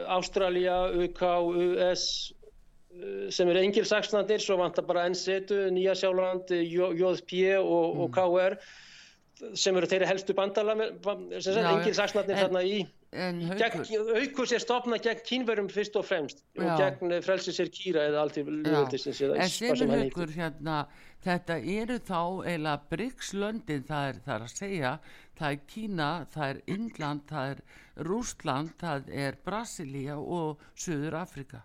[0.09, 2.33] Ástralja, UK, US
[3.31, 8.57] sem eru engilsakslandir, svo vantar bara NSETU, Nýja Sjáland, JP og, og KR
[9.53, 10.95] sem eru þeirri helstu bandala sem
[11.29, 11.73] Já, sagt já.
[11.75, 13.43] engilsakslandir En- þarna í en
[14.17, 16.77] aukus er stopnað gegn kínverum fyrst og fremst og Já.
[16.97, 20.07] gegn frelsis er kýra eða allt í lögaldisins eða en hvað sem sem er hann
[20.09, 20.41] haukur heitir.
[20.41, 20.87] hérna
[21.25, 24.93] þetta eru þá eiginlega BRICS-löndin það er, það er að segja.
[25.37, 27.65] Það er Kína, það er Indland það er
[28.09, 31.63] Rústland, það er Brasilia og Suður Afrika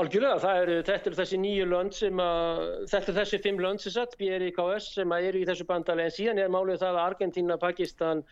[0.00, 3.92] Algjörlega, er, þetta eru þessi nýju lönd sem að, þetta eru þessi fimm lönd sem
[3.92, 7.58] satt, BRIKS sem að eru í þessu bandali en síðan er málið það að Argentina,
[7.60, 8.22] Pakistan,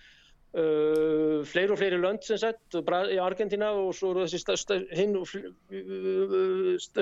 [0.57, 4.41] uh, fleiri og fleiri lönd sem satt, í Argentina og svo eru þessi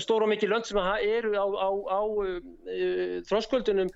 [0.03, 2.39] stóra og mikið lönd sem eru á, á, á uh,
[3.29, 3.91] þróskvöldunum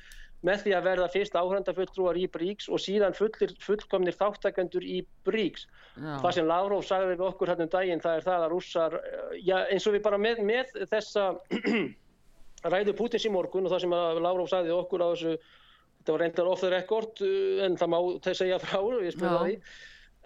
[0.46, 5.66] með því að verða fyrst áhrandafulltrúar í BRICS og síðan fullir, fullkomnir þáttakendur í BRICS.
[6.00, 6.14] Já.
[6.22, 8.96] Það sem Lavrov sagði við okkur hérna um daginn það er það að rússar,
[9.44, 11.26] já, eins og við bara með, með þessa
[12.72, 15.36] ræðu Pútins í morgun og það sem Lavrov sagði okkur á þessu,
[16.00, 17.22] þetta var reyndar off the record
[17.68, 18.80] en það má að segja frá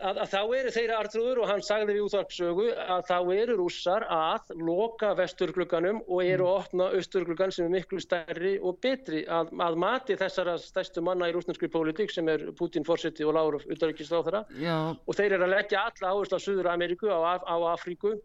[0.02, 4.06] að, að þá eru þeirra artrúður og hann sagði við útvarpsögu að þá eru rússar
[4.10, 9.24] að loka vesturglugganum og eru að opna austurgluggan sem er miklu stærri og betri.
[9.26, 14.44] Að, að mati þessara stærstu manna í rúsnarskri pólitík sem er Putin fórseti og þeirra
[15.06, 18.16] og þeir eru að leggja alla áherslu á Suður Ameríku, á, á Afríku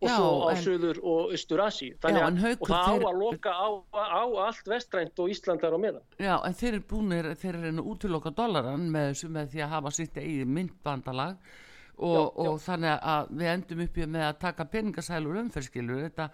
[0.00, 3.20] og já, svo á en, Suður og Östur Asi þannig já, og það á að
[3.20, 6.04] loka á, á allt vestrænt og Íslandar á meðan.
[6.20, 10.20] Já, en þeir eru búinir, þeir eru útiloka dollaran með, með því að hafa sitt
[10.20, 11.40] eigið myndbandalag.
[11.96, 16.26] Og, já, og þannig að við endum uppið með að taka peningasælur umferðskilur þetta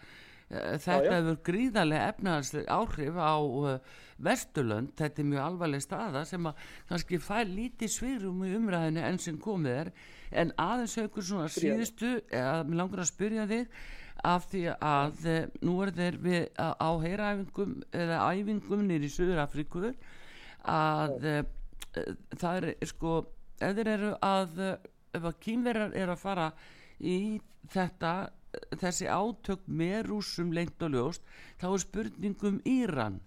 [0.53, 6.49] Eh, þetta hefur gríðarlega efnaðarslega áhrif á uh, Vesturlönd, þetta er mjög alvarleg staða sem
[6.51, 9.91] að kannski fær lítið svirum í umræðinu enn sem komið er.
[10.43, 13.81] En aðeins aukur svona síðustu eða mér langar að spyrja þig
[14.29, 19.43] af því að uh, nú er þeir við á heyraæfingum eða æfingum nýri í Suður
[19.47, 19.95] Afríku
[20.69, 21.41] að uh,
[22.37, 23.17] það er sko
[23.62, 24.62] ef þeir eru að
[25.17, 26.53] ef að kýmverðar eru að fara
[27.01, 27.19] í
[27.73, 28.12] þetta
[28.81, 31.29] þessi átök með rúsum lengt og ljóst
[31.61, 33.21] þá er spurningum Íran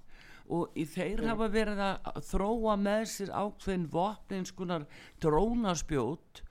[0.46, 1.30] og í þeir mm.
[1.32, 4.86] hafa verið að þróa með sér ákveðin vopninskunar
[5.24, 6.44] drónaspjót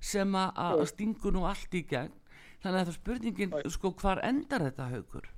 [0.00, 0.88] sem að mm.
[0.94, 2.16] stingu nú allt í gegn
[2.62, 3.70] þannig að það er spurningin mm.
[3.76, 5.28] sko hvar endar þetta haugur?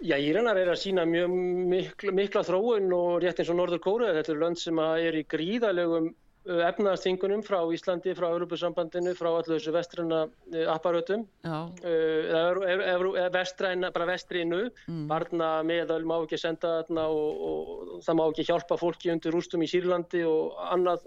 [0.00, 1.32] Já, Íranar er að sína mjög
[1.68, 5.26] mikla, mikla þróun og rétt eins og Norður Kóru þetta er lönd sem er í
[5.28, 6.08] gríðalegum
[6.48, 13.90] Uh, efnaðarþingunum frá Íslandi, frá Europasambandinu, frá allu þessu vestrana uh, apparötum uh, eða vestræna,
[13.92, 14.62] bara vestrinu.
[14.88, 15.02] Mm.
[15.10, 19.36] barna meðal má ekki senda þarna og, og, og það má ekki hjálpa fólki undir
[19.36, 21.04] rústum í Sýrlandi og annað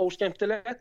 [0.00, 0.80] óskemtilegt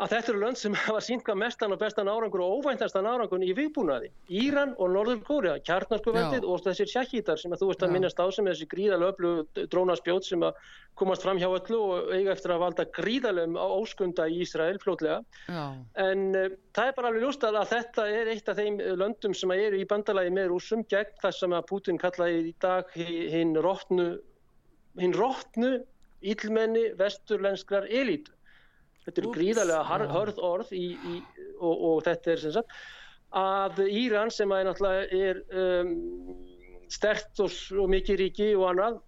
[0.00, 3.52] að þetta eru lönd sem hafa sínkað mestan og bestan árangur og óvæntastan árangur í
[3.56, 4.10] viðbúnaði.
[4.40, 8.26] Íran og Norður Kórea, kjarnarskuvendið og þessir sjakkítar sem að þú veist að minnast á
[8.32, 9.34] sem þessi gríðalöflu
[9.72, 14.28] drónaspjót sem að komast fram hjá öllu og eiga eftir að valda gríðalöfum á óskunda
[14.30, 15.20] í Ísrael fljótlega.
[15.48, 15.62] Já.
[16.06, 19.54] En uh, það er bara alveg ljúst að þetta er eitt af þeim löndum sem
[19.56, 24.10] eru í bandalagi með rúsum gegn það sem að Putin kallaði í dag hinn rótnu,
[25.00, 25.78] hinn rótnu
[26.20, 28.34] ílmenni vesturlenskrar elítu
[29.10, 31.20] þetta eru gríðarlega har, hörð orð í, í,
[31.58, 32.80] og, og þetta er sem sagt
[33.36, 35.92] að Íran sem að náttúrulega er um,
[36.90, 38.98] stert og, og mikið ríki og annað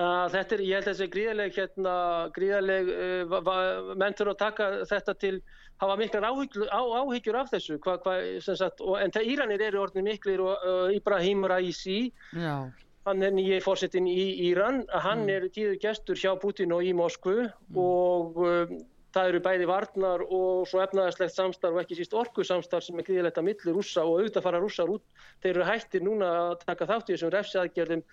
[0.00, 1.96] að þetta er, ég held að þessi gríðarleg hérna,
[2.34, 5.34] gríðarleg uh, mentur að taka þetta til
[5.82, 9.84] hafa miklar áhyggjur, á, áhyggjur af þessu hva, hva, sagt, og, en það Íranir eru
[9.84, 12.72] orðin miklir og uh, Ibrahim Raisi Já
[13.04, 15.32] hann er nýjið fórsetin í Íran, hann mm.
[15.34, 17.78] er tíðu gestur hjá Putin og í Moskvu mm.
[17.80, 18.78] og um,
[19.14, 23.06] það eru bæði varnar og svo efnaðarslegt samstarf og ekki síst orku samstarf sem er
[23.06, 25.04] gríðilegt að milli rúsa og auðvitað fara rússar út.
[25.42, 28.04] Þeir eru hættir núna að taka þátt í þessum refsiaðgerðum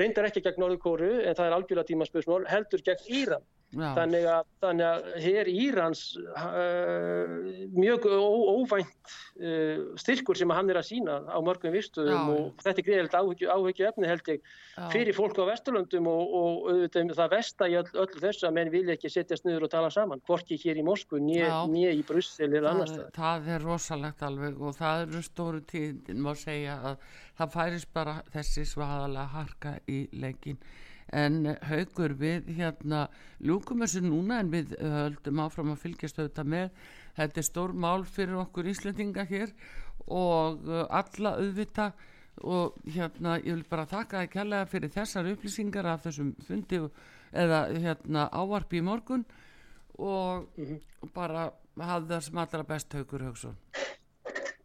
[0.00, 3.46] reyndar ekki gegn Norðurkóru en það er algjörlega tímaspöðsmál heldur gegn Íran.
[3.74, 7.32] Þannig að, þannig að hér Írans uh,
[7.74, 12.86] mjög óvænt uh, styrkur sem hann er að sína á mörgum vistuðum og þetta er
[12.88, 14.86] greiðilegt áhyggju, áhyggju efni held ég Já.
[14.94, 18.72] fyrir fólk á Vesturlundum og, og, og það vesta í öll, öll þess að menn
[18.74, 22.72] vilja ekki setjast niður og tala saman, hvorki hér í Moskvu nýja í Brussel eða
[22.72, 23.12] annar stað.
[23.18, 27.06] Það er rosalegt alveg og það eru stóru tíðin má segja að
[27.38, 30.60] það færis bara þessi svaðalega harka í leikin
[31.12, 33.08] en haugur við hérna
[33.40, 36.70] lúkum þessu núna en við höldum áfram að fylgjast auðvitað með.
[37.14, 39.52] Þetta er stór mál fyrir okkur íslendinga hér
[40.06, 41.92] og uh, alla auðvita
[42.42, 46.80] og hérna ég vil bara þakka það kærlega fyrir þessar upplýsingar af þessum fundi
[47.34, 49.24] eða hérna ávarpi í morgun
[49.98, 51.10] og mm -hmm.
[51.14, 53.56] bara hafði það sem allra best haugur Haugsson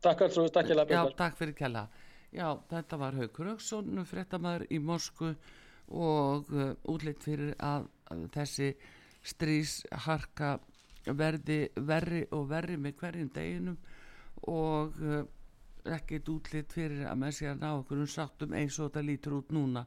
[0.02, 1.88] Takk alls, takk kærlega Já, takk fyrir kærlega.
[2.32, 5.36] Já, þetta var Haugur Haugsson fréttamaður í Moskvu
[5.90, 8.70] og uh, útlitt fyrir að, að þessi
[9.26, 10.58] strísharka
[11.06, 13.78] verði verri og verri með hverjum deginum
[14.48, 15.24] og uh,
[15.90, 19.54] ekkert útlitt fyrir að með sér ná okkur um sáttum eins og þetta lítur út
[19.56, 19.86] núna.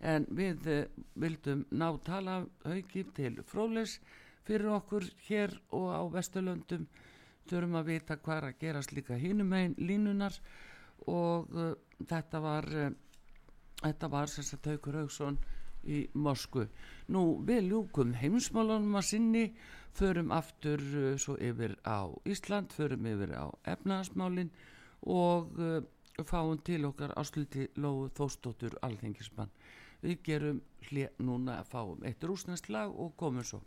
[0.00, 0.82] En við uh,
[1.14, 3.98] vildum ná tala haugip til frólis
[4.46, 6.88] fyrir okkur hér og á Vesturlöndum.
[7.50, 10.34] Þurfum að vita hvað er að gerast líka hinum einn línunar
[11.10, 11.72] og uh,
[12.08, 12.92] þetta var uh,
[13.82, 15.38] þetta var sérstaklega Taukur Haugsson
[15.82, 16.66] í Moskvu.
[17.10, 19.44] Nú við ljúkum heimsmálunum að sinni
[19.98, 24.52] förum aftur uh, svo yfir á Ísland, förum yfir á efnaðasmálin
[25.02, 25.82] og uh,
[26.28, 29.50] fáum til okkar ásliti Lóðu Þóstóttur alþengismann.
[30.02, 33.62] Við gerum hlið núna að fáum eitt rúsnest lag og komum svo.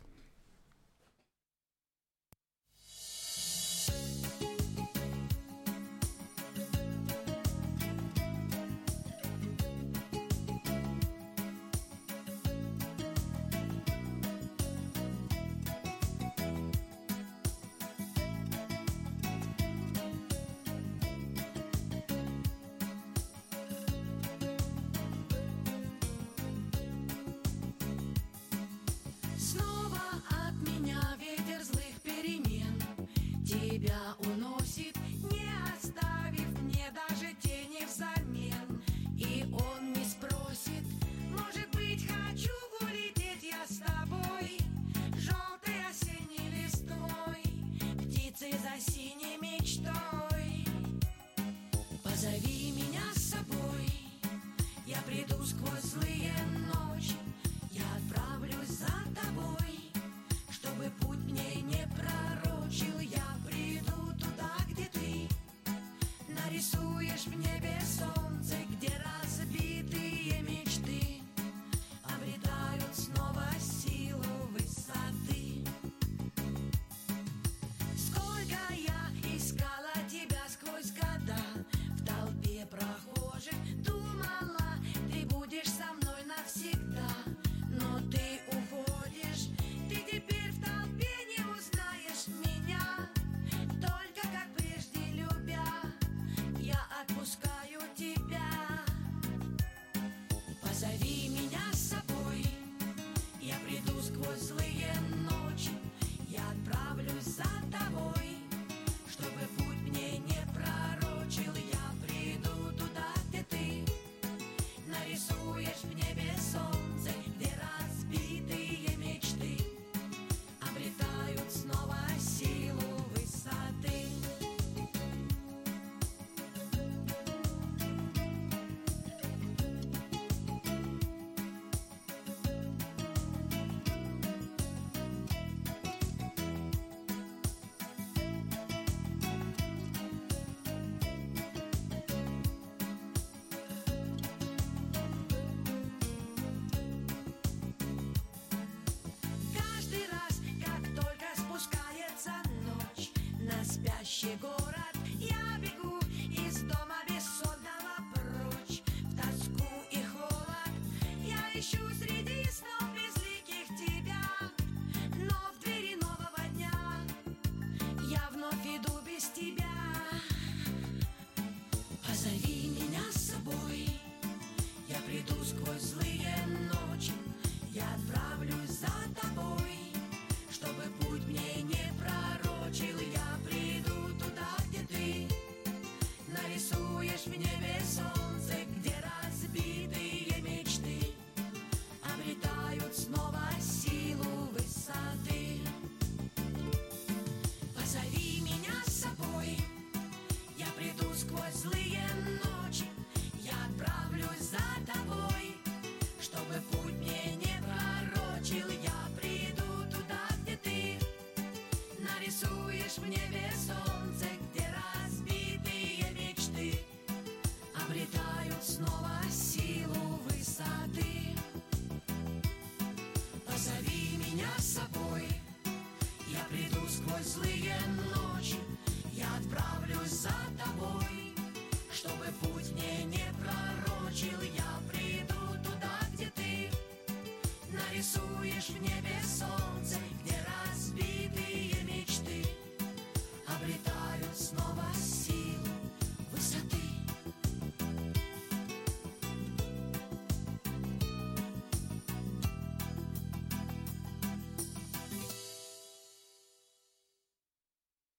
[154.26, 154.75] llegó